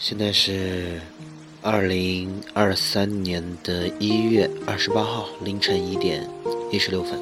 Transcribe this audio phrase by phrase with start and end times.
[0.00, 1.00] 现在是
[1.60, 6.24] 二零二三年的一月二十八号凌晨一点
[6.70, 7.18] 一十六分。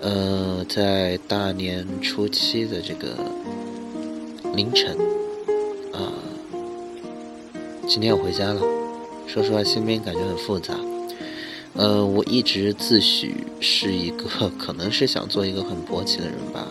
[0.00, 3.16] 呃，在大年初七的这个
[4.54, 4.96] 凌晨，
[5.92, 6.06] 啊，
[7.88, 8.62] 今天我回家了。
[9.26, 10.72] 说实话，心里感觉很复杂。
[11.74, 16.64] 呃，我一直自诩是一个 可能是想做一个很薄情的人吧。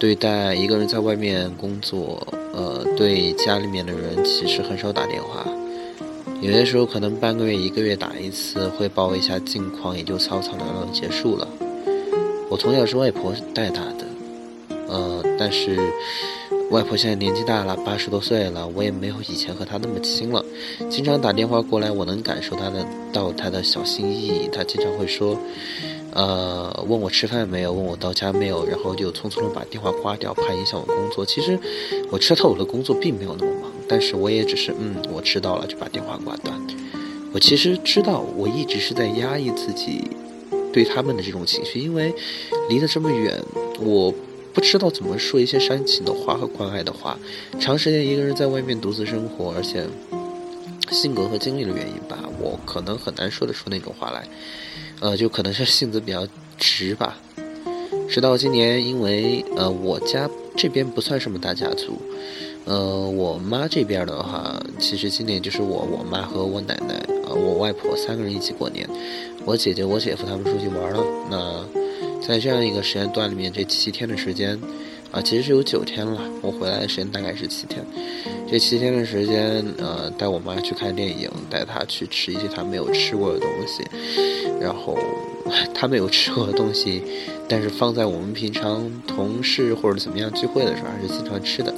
[0.00, 2.26] 对待一个人在外面工作，
[2.56, 5.44] 呃，对家里面的人其实很少打电话，
[6.40, 11.48] 有些时候可能半个月、一个月打一次，汇报一下近况，也就草草了了结束了。
[12.48, 14.06] 我从小是外婆带大的，
[14.86, 15.76] 呃，但是
[16.70, 20.44] 外婆现在年纪大了，八十多岁了，我也没有以前和她那么亲了。
[20.88, 25.36] 经常打电话过来，我能感受她的到她的小心翼翼，她经常会说。
[26.14, 27.72] 呃，问我吃饭没有？
[27.72, 28.64] 问我到家没有？
[28.64, 31.26] 然后就匆匆的把电话挂掉，怕影响我工作。
[31.26, 31.58] 其实
[32.10, 36.56] 我知道我的工作并没有那么忙，但是我也只是嗯，我知道了就把电话挂断。
[37.32, 40.08] 我其实知道，我一直是在压抑自己
[40.72, 42.14] 对他们的这种情绪，因为
[42.68, 43.42] 离得这么远，
[43.80, 44.14] 我
[44.52, 47.18] 不知道怎么说一些煽情的话和关爱的话。
[47.58, 49.84] 长时间一个人在外面独自生活，而且
[50.92, 54.24] 性格和经历的原因吧，我可能很难说得出那种话来。
[55.04, 57.18] 呃，就可能是性子比较直吧。
[58.08, 62.00] 直到今年，因为呃，我家这边不算什么大家族，
[62.64, 66.94] 呃，我妈这边的话，其实今年就是我、我妈和我奶奶，
[67.26, 68.88] 呃，我外婆三个人一起过年。
[69.44, 71.04] 我姐姐、我姐夫他们出去玩了。
[71.30, 74.58] 那在这样一个时间段里面，这七天的时间。
[75.12, 77.84] 啊，其实是有九天了，我回来的时间大概是七天。
[78.46, 83.82] 这七天的时间，呃，带我妈去看电影，带她去吃一些她没有吃过的东西，
[84.60, 84.96] 然后
[85.74, 87.02] 她没有吃过的东西，
[87.48, 91.74] 但是放在我们平常同事或者怎么样聚会的时候还是经常吃的。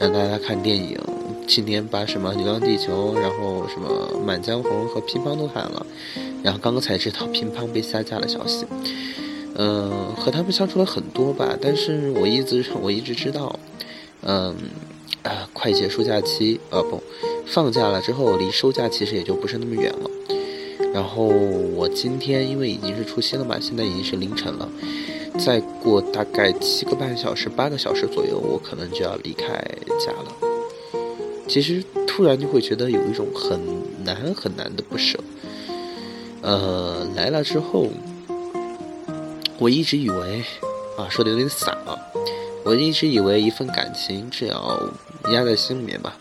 [0.00, 0.98] 让大家看电影，
[1.46, 5.86] 今年把什么《流浪地球》，然后什么《满江红》和乒乓都看了，
[6.42, 8.64] 然后刚刚才知道乒乓被下架的消息。
[9.54, 13.58] 嗯，和他们相处了很多吧，但是我一直我一直知道，
[14.22, 14.56] 嗯，
[15.22, 17.02] 啊，快结束假期，呃不，
[17.46, 20.10] 放假了之后离收假其实也就不是那么远了。
[20.92, 24.68] 然后我今天因为已经是除夕了嘛，现在已经是凌晨了，
[25.38, 29.46] 再过大概七个半小时、八个小时左右，我可能就要离开
[29.98, 30.34] 家了。
[31.48, 33.60] 其实突然就会觉得有一种很
[34.04, 35.18] 难很难的不舍。
[36.42, 37.88] 呃，来了之后。
[39.58, 40.42] 我一直以为，
[40.98, 41.94] 啊，说的有点散啊。
[42.64, 44.58] 我一直以为一份感情只要
[45.30, 46.18] 压在心里面吧，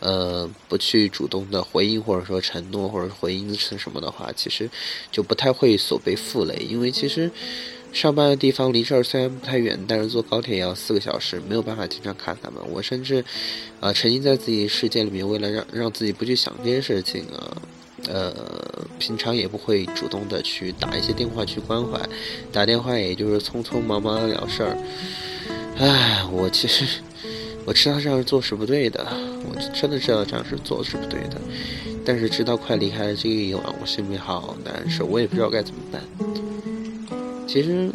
[0.00, 4.68] 呃，不去主动的回应或者说承诺或者回应是什么的话，其实
[5.12, 6.56] 就不太会所被负累。
[6.68, 7.30] 因为其实
[7.92, 12.60] 上班的地方离这儿虽然不太远，但是坐高铁也要四个小时，没有办法经常看他们。
[12.70, 13.24] 我甚至
[13.80, 17.62] 啊，沉浸在自己世界里面，为了让让自己不去想这些事情啊。
[18.08, 18.34] 呃，
[18.98, 22.00] 平常也不会主动的去打一些电话去关怀，
[22.50, 24.74] 打电话也就是匆匆忙忙的了事儿。
[25.76, 26.86] 唉，我其实
[27.70, 29.06] 我知道这样做是不对的，
[29.48, 31.40] 我真的知道这样是做是不对的，
[32.04, 36.02] 但是直到快离开了这个夜晚，我心里好难受，我也不知道该怎么办。
[37.46, 37.88] 其实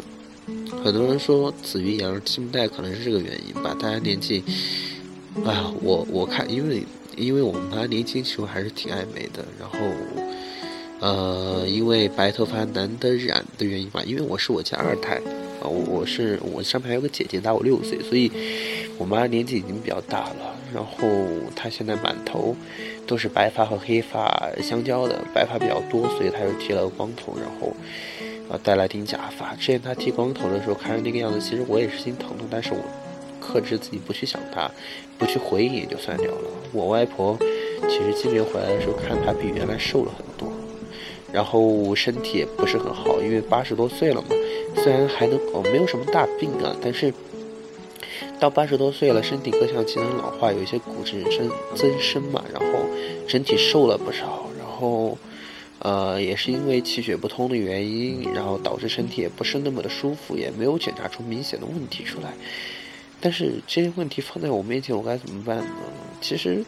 [0.82, 3.76] 很多人说子欲养而亲不待，可能是这个原因吧。
[3.78, 4.42] 大家年纪，
[5.44, 6.82] 哎呀，我我看因为。
[7.18, 9.78] 因为我妈年轻时候还是挺爱美的，然后，
[11.00, 15.18] 呃，因为白头发难得染的原因吧，因为我是我家二胎，
[15.60, 18.30] 啊，我是我上面还有个姐姐大我六岁，所以
[18.98, 21.06] 我妈年纪已经比较大了，然后
[21.54, 22.54] 她现在满头
[23.06, 27.74] 都是白发和黑发相交的，白发比较多，所以她就剃了个光头，然后
[28.50, 29.54] 啊戴了顶假发。
[29.54, 32.78] 之前她剃光头的时候看着那个样子，其实我也是心疼的，但是我。
[33.38, 34.68] 克制自己不去想她，
[35.16, 36.50] 不去回应也就算了了。
[36.72, 37.38] 我外婆
[37.88, 40.52] 其实今年回来的时候，看她比原来瘦了很多，
[41.32, 44.28] 然后身体也不是很好，因为八十多岁了嘛。
[44.82, 47.12] 虽然还能哦没有什么大病啊，但是
[48.38, 52.78] 到八十多岁了，身体各项机能老化，有一些骨质增增生嘛，然后
[53.26, 54.46] 整体瘦了不少。
[54.58, 55.16] 然后
[55.78, 62.34] 呃也是因为气血不通的原因，然后导致身体也不是那么的舒服，也没有检查出明显的问题出来。
[63.20, 65.64] 但是这些问题放在我面前，我该怎么办呢？
[66.20, 66.62] 其实，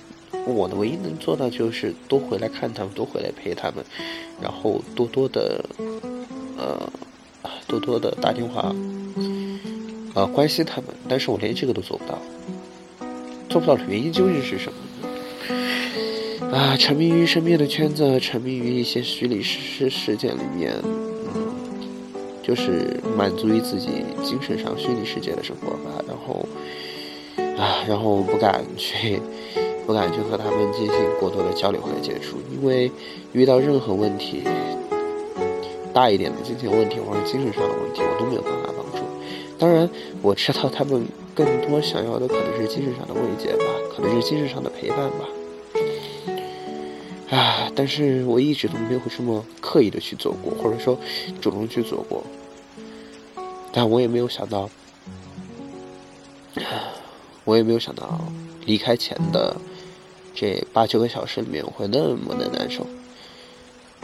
[0.46, 3.84] 我的唯一能做到就是多回来看他们，多回来陪他们，
[4.40, 5.62] 然后多多的，
[6.56, 6.90] 呃，
[7.42, 8.74] 啊多多的打电话，
[10.14, 10.86] 啊，关心他们。
[11.08, 12.18] 但是我连这个都做不到，
[13.48, 14.78] 做不到的原因究竟是什么？
[16.56, 20.74] 啊，沉迷于身边的圈子，沉迷于一些虚拟事事件里面。
[20.82, 20.94] 嗯
[22.48, 23.88] 就是满足于自己
[24.24, 26.48] 精神上虚拟世界的生活吧，然后
[27.62, 29.20] 啊，然后不敢去，
[29.86, 32.90] 不敢去和他们进行过多的交流和接触，因为
[33.34, 34.44] 遇到任何问题，
[35.98, 39.04] 大一点的金钱问题或者精神上的问题，我都没有办法帮助。
[39.58, 39.90] 当然，
[40.22, 41.04] 我知道他们
[41.34, 45.28] 更多想要的可能是精神上的慰藉吧，可能是精神上的陪伴吧。
[47.36, 47.68] 啊！
[47.74, 50.96] 但是我一直都没有这么刻意的去做过，或者说
[51.40, 52.22] 主动去做过。
[53.72, 54.70] 但我也没有想到，
[57.42, 58.20] 我也没有想到
[58.64, 59.56] 离开前的
[60.32, 62.86] 这八九个小时里面我会那么的难受。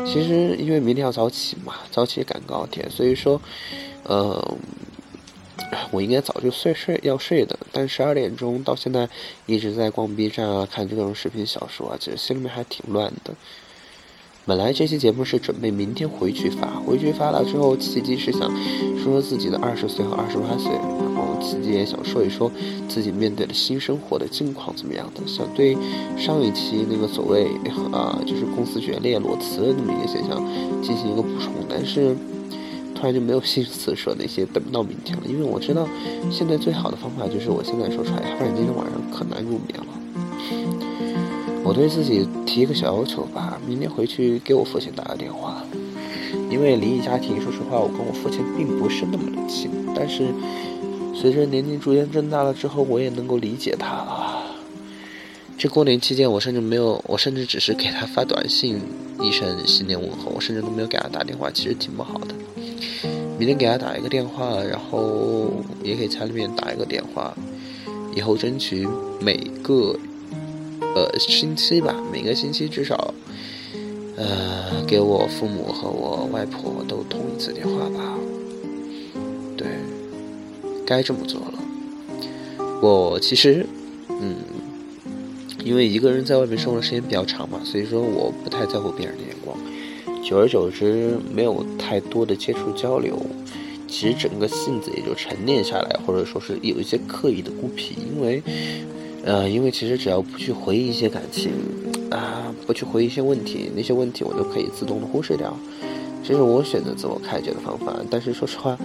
[0.05, 3.41] 其实因为明天要早起嘛，早起赶高铁，所以说，
[4.05, 4.57] 呃。
[5.91, 9.09] 我应该早就睡睡要睡的，但十二点钟到现在
[9.47, 13.35] 一直在逛 B 站啊，看各种视频小说啊，其实心里面还挺乱的。
[14.47, 18.43] 本来这期节目是准备明天回去发，回去发了之后，契机是想
[19.03, 22.53] 说说自己的二十岁和二十八岁，然后契机也想说一说
[22.87, 25.75] 自己面对的新生活的境况怎么样的，想对
[26.19, 27.47] 上一期那个所谓
[27.91, 30.45] 啊就是公司决裂裸辞的那么一个现象
[30.83, 32.15] 进行一个补充，但是。
[32.95, 35.87] 突然就没有心思说那些等不到明天了，因为我知道，
[36.31, 40.04] 现在最好的方法就是我现在说出来，要不然今天晚上可难入眠了。
[41.65, 45.65] 我对自己提一个小要求吧，明天回去给我父亲打个电话，
[46.51, 50.29] 因为离异家庭，说实话，我跟我父亲并不是那么的亲，但是
[51.15, 54.43] 随着年龄逐渐增大了之后，我也能够理解他了。
[55.57, 58.79] 这过年期间，我甚至没有，我甚至只是给他发短信
[59.23, 62.35] 一声新年问候，我甚至都没有给他打电话，其实挺不好的。
[63.39, 65.51] 明天给他打一个电话，然后
[65.83, 67.35] 也给家里面打一个电话，
[68.15, 68.87] 以后争取
[69.19, 69.97] 每个
[70.95, 73.13] 呃星期吧，每个星期至少
[74.17, 78.19] 呃给我父母和我外婆都通一次电话吧。
[79.57, 79.67] 对，
[80.87, 81.55] 该这么做了。
[82.81, 83.67] 我其实
[84.09, 84.37] 嗯，
[85.65, 89.57] 因为一个人在外面生活时间比较长嘛，所以说我不太在乎别人的眼光。
[90.23, 93.19] 久而久之，没有太多的接触交流，
[93.87, 97.95] 其实整个性子也就沉淀下来，或者说是有一些刻意的孤僻。
[97.97, 98.43] 因为，
[99.25, 101.51] 呃，因为其实只要不去回忆一些感情，
[102.11, 105.57] 啊，不去回忆一些问题，那些问题我都可以自动的忽视掉。
[106.23, 107.95] 这是我选择自我开解的方法。
[108.11, 108.77] 但是说实话，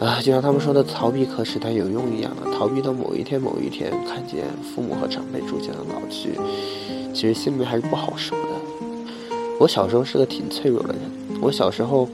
[0.00, 4.44] 啊，就像他们说的“逃避可使它有用”一样的，逃避到某一天某一天，看见
[4.74, 6.30] 父母和长辈逐渐的老去，
[7.12, 8.48] 其实心里面还是不好受的。
[9.58, 11.02] 我小时候是个挺脆弱的人。
[11.40, 12.08] 我小时候，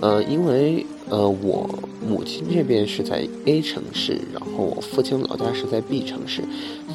[0.00, 1.68] 呃，因为呃，我
[2.08, 6.42] 母亲这边是在 A 城市，然后我父亲老家是在 B 城市，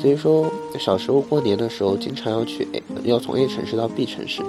[0.01, 0.49] 所以说
[0.79, 4.41] 小时候过年的时候，经常要去 A，要从 A 城市到 B 城市。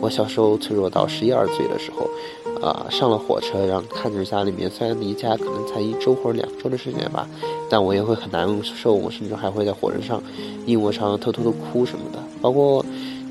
[0.00, 2.08] 我小时候脆弱到十一二岁的时候，
[2.66, 7.28] 啊，上了火车，然后看着家里面，虽然离家可能才一周或者两周的时间吧，
[7.70, 10.22] 但我也会很难受，我甚至还会在火车上
[10.66, 12.84] 硬卧上偷偷的哭什么的，包括。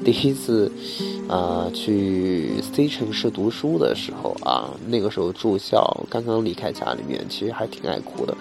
[0.05, 0.71] 第一次，
[1.27, 8.35] 啊，去 C 城市读书的时候啊，那个时候住校，刚刚离开家里面，其实还挺爱哭的，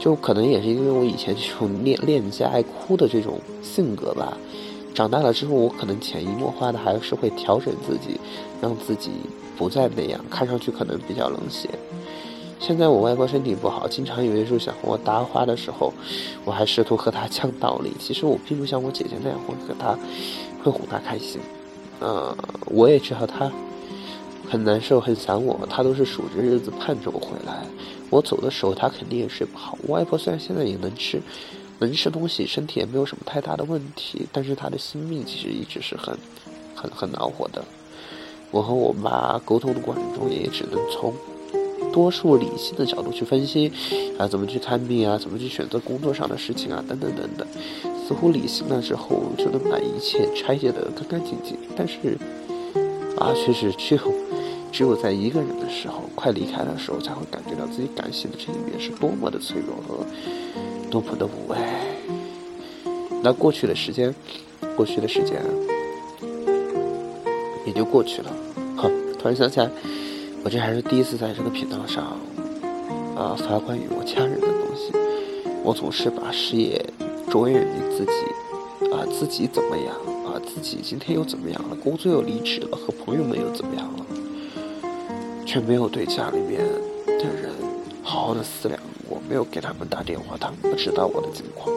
[0.00, 4.36] 就可能也是因为我以前这种恋恋家爱哭的这种性格吧。
[4.92, 8.18] 长大了之后，我可能潜移默化的还是会调整自己，
[8.60, 9.10] 让自己
[9.56, 11.68] 不再那样，看上去可能比较冷血。
[12.60, 15.92] 现在我外婆身体不好，经常有些时候想和我搭话的时候，
[16.44, 17.92] 我还试图和她 讲道理。
[17.98, 19.98] 其实我并不像我姐姐那样会和她。
[20.64, 21.38] 会哄他开心，
[22.00, 23.52] 呃，我也知道他
[24.48, 27.66] 很难受，很想我，他都是数着日子盼着我回来。
[28.08, 29.76] 我走的时候，他肯定也睡不好。
[29.82, 31.20] 我外婆虽然现在也能吃，
[31.80, 36.16] 能吃东西，身体也没有什么太大的问题，但是她的心病其实一直是很、
[36.74, 37.62] 很、很恼火的。
[38.50, 41.12] 我和我妈沟通的过程中，也只能从
[41.94, 43.70] 多数理性的角度去分析，
[44.18, 47.46] 啊，怎么去看病啊，怎么去选择工作上的事情啊，等等等等。
[48.04, 52.18] 似乎理性了之后就能把一切拆解得干干净净，但是
[53.16, 54.00] 啊，却是只有
[54.72, 60.04] 只有在一个人的时候，快离开的时候，才会感觉到自己感性的这一面是多么的脆弱和
[60.90, 61.56] 多么的无畏。
[63.22, 64.12] 那过去的时间，
[64.76, 65.40] 过去的时间
[67.64, 68.32] 也就过去了。
[68.74, 69.70] 好，突然想起来，
[70.44, 72.04] 我这还是第一次在这个频道上
[73.16, 74.92] 啊发关于我家人的东西。
[75.64, 76.84] 我总是把事业。
[77.30, 79.96] 着眼于自己，啊，自己怎么样？
[80.24, 81.74] 啊，自己今天又怎么样了？
[81.82, 84.06] 工作又离职了，和朋友们又怎么样了？
[85.44, 86.60] 却没有对家里面
[87.06, 87.50] 的人
[88.04, 88.78] 好好的思量。
[89.08, 91.74] 我没有给他们打电话，他们不知道我的近况。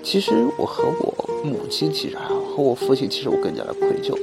[0.00, 4.16] 其实我和我母亲其实还好，和我父亲其实我更加的愧疚。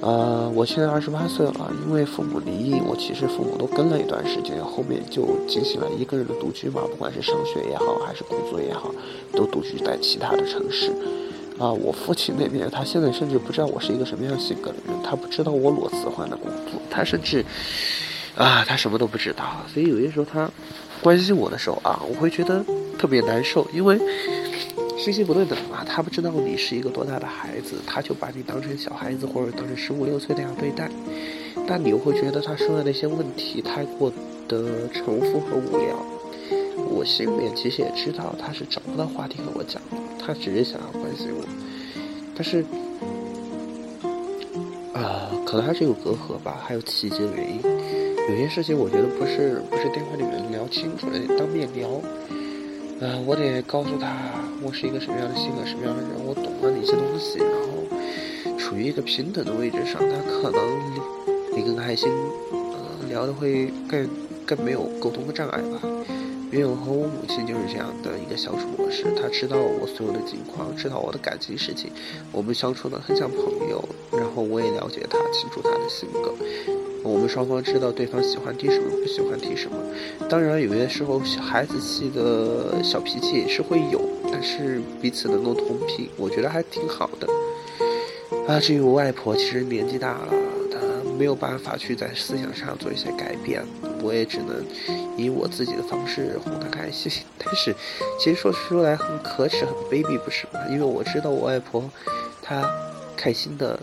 [0.00, 8.90] 啊，我现在二十八岁了，因为父母离异，我其实父母都跟了一段时间，后面就进行了一个人的独居嘛，不管是上学也好，还是工作也好，
[9.34, 10.90] 都独居在其他的城市。
[11.58, 17.44] 啊，我父亲那边，他现在甚至不知道我是一个什么样性格的人，他不知道我裸辞换的工作，他甚至，
[18.34, 19.44] 啊，他什么都不知道。
[19.70, 20.50] 所以有些时候他
[21.02, 22.64] 关心我的时候啊，我会觉得
[22.98, 24.00] 特别难受，因为
[25.02, 25.82] 信息不对等嘛。
[25.82, 30.90] 他不知道你是一个多大的孩子，他就把你当成小孩子或者当成十五六岁那样对待，
[31.66, 34.12] 但你又会觉得他说的那些问题太过
[34.46, 35.96] 的重复和无聊。
[36.92, 39.80] 我心里面其实也知道他是找不到话题和我讲。
[40.18, 41.42] 他只是想要关心我，
[42.36, 42.62] 但是，
[44.92, 47.62] 啊，可能还是有隔阂吧，还有其他原因。
[48.28, 51.88] 有些事情我觉得不是不是电话里面聊清楚的，当面聊。
[53.00, 54.12] 啊，我得告诉他
[54.62, 60.60] 我是一个什么样的性格，什么样的人，我懂了哪些东西，然后处于一个平等的位置上，他可能
[61.56, 62.10] 你更开心，
[62.52, 64.06] 呃，聊的会更
[64.44, 65.80] 更没有沟通的障碍吧。
[66.52, 71.90] 因为我和我母亲就是这样的一个相处模式，她知道我所有的情况，知道我的感情事情，
[72.32, 73.38] 我们相处的很像朋
[73.70, 76.34] 友，然后我也了解她，清楚她的性格，
[77.02, 79.76] 我们双方知道对方喜欢听什么，不喜欢听什么。
[80.28, 87.26] 当然，有些时候小孩子气的小脾气也是会有，但是彼此能够同频，我觉得还挺好的。
[88.46, 90.32] 啊，至于我外婆，其实年纪大了，
[90.70, 90.78] 她
[91.18, 93.64] 没有办法去在思想上做一些改变。
[94.02, 94.64] 我也只能
[95.16, 97.74] 以我自己的方式哄她开心， 但是
[98.18, 100.60] 其实说出来很可耻、很卑鄙，不是吗？
[100.70, 101.90] 因为我知道我外婆，
[102.42, 102.62] 她
[103.16, 103.78] 开心的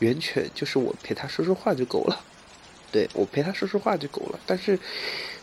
[0.00, 2.20] 源泉就是我陪他说说话就够了，
[2.92, 4.38] 对我陪他说说话就够了。
[4.46, 4.78] 但是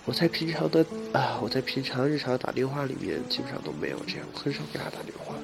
[0.06, 5.36] 我在平常的啊，我在平常日常打电话里面基本上都没有这样，很少给他打电话。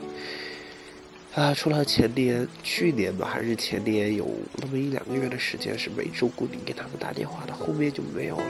[1.34, 4.28] 啊，除了前年、去年吧，还是前年有
[4.58, 8.44] 那么一两个月的时间是每周固定给他们打电话的，后面就没有了。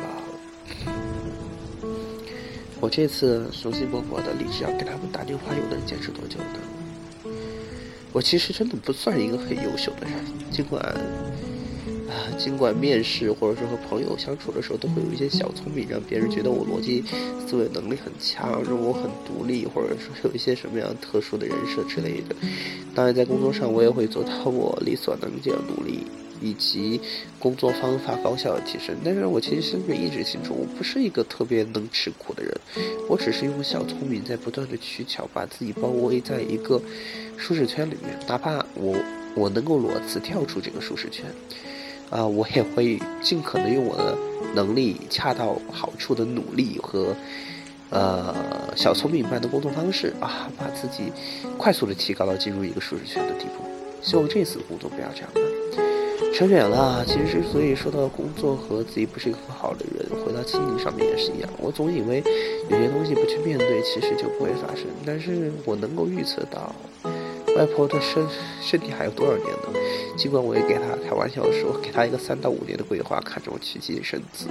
[2.79, 6.80] 我这次雄心勃勃的立志要给他们打电话，又能坚持多久呢？
[8.13, 10.13] 我其实真的不算一个很优秀的人，
[10.51, 10.81] 尽管。
[12.11, 17.01] 啊，尽管面试或者说和朋友相处的时候，都会有一些小聪明，让别人觉得我逻辑
[17.47, 22.35] 思维能力很强，让我很独立，或者说有一些什么样特殊的人设之类的。
[22.93, 26.05] 当然，在工作上，我也会做到我力所能及的努力，
[26.41, 26.99] 以及
[27.39, 28.93] 工作方法高效的提升。
[29.05, 32.53] 但是我其实心里一直清楚，我不是一个特别能吃苦的人，
[33.07, 36.81] 我只是用小聪明在不断的取巧，把自己包围在一个
[37.41, 38.95] 舒适圈里面，哪怕我
[39.33, 41.25] 我能够裸辞跳出这个舒适圈。
[42.11, 44.17] 啊，我也会尽可能用我的
[44.53, 47.15] 能力，恰到好处的努力和，
[47.89, 48.35] 呃，
[48.75, 51.03] 小聪明般的工作方式啊，把自己
[51.57, 53.63] 快速的提高到进入一个舒适圈的地步。
[54.01, 55.39] 希望这次工作不要这样吧。
[56.33, 61.49] 扯远了，其实之所以说到工作和自己不是一个很好的人，回到心灵上面也是一样。
[61.59, 62.21] 我总以为
[62.69, 64.85] 有些东西不去面对，其实就不会发生。
[65.05, 66.75] 但是我能够预测到。
[67.55, 68.25] 外婆的身
[68.61, 69.79] 身体还有多少年呢？
[70.17, 74.47] 尽管我也给她开玩笑说，给她一个三到五年的规划，看着我娶妻生子。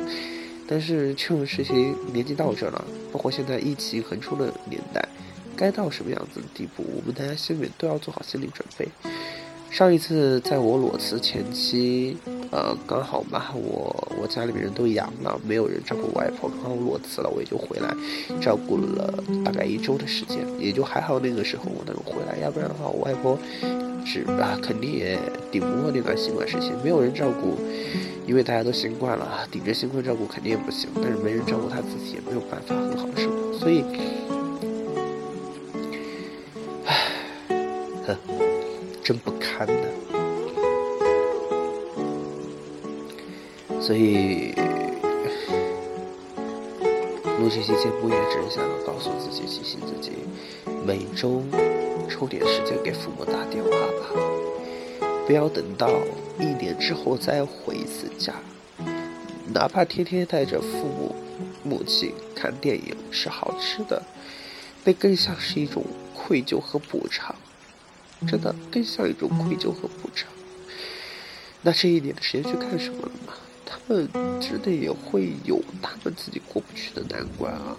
[0.69, 5.09] 但是这种事情年纪到这了，包括现在疫情横冲的年代，
[5.57, 8.87] 该到什么样子的地步，我们大家心里都要做好心理准备。
[9.71, 12.17] 上一次在我裸辞前期，
[12.51, 17.95] 呃，刚好嘛，我我家里面人都阳了，没有人照顾外婆，刚好裸辞了，我也就回来
[18.41, 19.15] 照顾了
[19.45, 23.39] 大概一周的时间，也就还好那个时候我能回来，要不然的话，我外婆
[24.05, 25.17] 是啊，肯定也
[25.53, 27.57] 顶不过那段新冠时期，没有人照顾，
[28.27, 33.85] 因为大家都新冠了，顶着新冠照顾肯定也不行，但是没人照顾她自己，也没有办法很好的生活，所以，
[36.87, 38.17] 唉，
[39.05, 39.31] 真不
[43.91, 44.53] 所以
[47.41, 50.13] 录这期节目也只是想要告诉自己、提醒自己，
[50.87, 51.43] 每周
[52.09, 54.15] 抽点时间给父母打电话吧，
[55.27, 55.91] 不要等到
[56.39, 58.33] 一年之后再回一次家，
[59.53, 61.17] 哪怕天天带着父母、
[61.65, 64.01] 母亲看电影、吃好吃的，
[64.85, 67.35] 那更像是一种愧疚和补偿。
[68.29, 70.29] 真的更像一种愧疚和补偿。
[71.63, 73.33] 那这一年的时间去干什么了吗？
[73.87, 74.09] 他们
[74.41, 77.77] 真的也会有他们自己过不去的难关啊。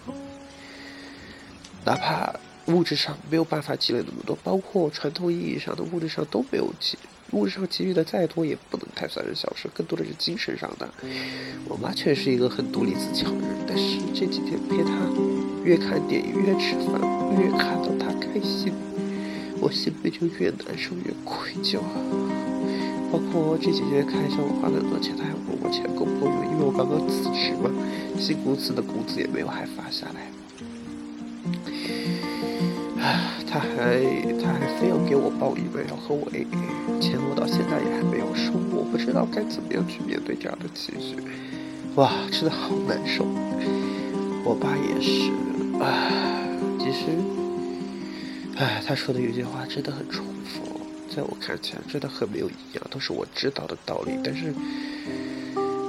[1.86, 2.34] 哪怕
[2.68, 6.98] 物质上没有办法积累那么多，包括传统意义上的物质上都没有积，
[7.32, 10.88] 物质上给予的再多也不能太算是小事，更多的是精神上的。
[11.68, 14.92] 我妈确实是一个很独立自强的人，但是这几天陪她
[15.64, 17.02] 越看电影越吃饭，
[17.40, 18.74] 越看到她开心。
[19.60, 21.94] 我心里就越难受越愧疚啊！
[23.12, 27.70] 包括这几天开销我花了很多钱，他还问我钱够不够用，因为我刚刚辞职嘛，
[28.18, 30.32] 新公司的工资也没有还发下来。
[33.04, 34.00] 啊，他还
[34.42, 41.16] 他还非要给我报一个要和我 A A，钱我到现在也还没有收，我不知道该怎么样去面对这样的情绪，
[41.96, 43.26] 哇，真的好难受。
[44.44, 45.32] 我爸也是，
[45.80, 46.48] 唉，
[46.80, 47.12] 其实，
[48.58, 50.24] 唉，他说的有句话真的很戳，
[51.14, 54.54] 在我看起来真的很没有营养，都是我知道的道理，但是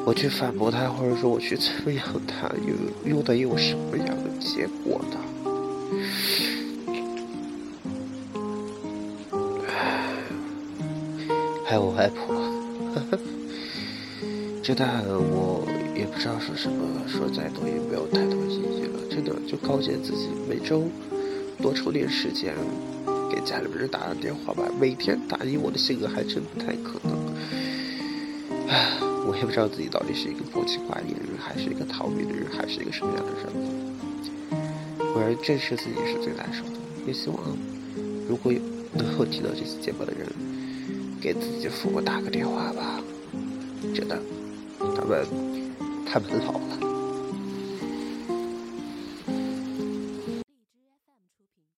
[0.05, 2.75] 我去反驳他，或者说我去怎么样他，又
[3.17, 5.19] 又能有什么样的结果呢？
[11.65, 12.35] 还有我外婆，
[14.63, 14.85] 真的，
[15.19, 15.65] 我
[15.97, 19.01] 也不知道说什么，说再多也没有太多意义了。
[19.09, 20.85] 真的，就告诫自己每周
[21.63, 22.55] 多抽点时间
[23.33, 24.63] 给家里人打个电话吧。
[24.79, 27.17] 每天打，你我的性格还真不太可能。
[28.69, 33.45] 唉，我也不知道自己到底是一个薄情寡义的人，还是一个逃避的人，还是一个什么样的人。
[35.15, 36.73] 我要，正视自己是最难受的。
[37.07, 37.39] 也希望，
[38.29, 38.61] 如果有
[38.93, 40.29] 能够听到这期节目的人。
[41.23, 43.01] 给自己父母打个电话吧，
[43.95, 44.19] 真的，
[44.77, 45.25] 他们
[46.05, 46.92] 他们老了。